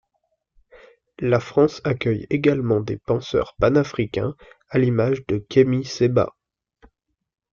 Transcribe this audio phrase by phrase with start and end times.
[1.19, 4.33] La France accueille également des penseurs panafricains
[4.69, 6.33] à l'image de Kémi Séba.